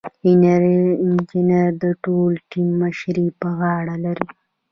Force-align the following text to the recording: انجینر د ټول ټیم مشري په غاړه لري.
انجینر 1.05 1.69
د 1.83 1.85
ټول 2.03 2.31
ټیم 2.49 2.67
مشري 2.81 3.27
په 3.39 3.47
غاړه 3.59 3.95
لري. 4.05 4.27